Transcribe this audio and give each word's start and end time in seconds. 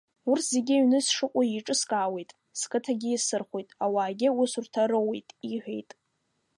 Урҭ 0.29 0.43
зегьы 0.53 0.75
аҩны 0.77 0.99
сшыҟоу 1.05 1.43
еиҿыскаауеит, 1.51 2.29
сқыҭагьы 2.59 3.09
иасырхәоит, 3.11 3.69
ауаагьы 3.83 4.27
аусурҭа 4.29 4.83
роуеит,— 4.89 5.27
иҳәеит. 5.51 5.89